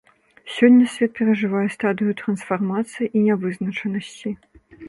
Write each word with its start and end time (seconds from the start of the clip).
Сёння 0.53 0.87
свет 0.93 1.11
перажывае 1.19 1.67
стадыю 1.75 2.11
трансфармацыі 2.23 3.11
і 3.15 3.27
нявызначанасці. 3.27 4.29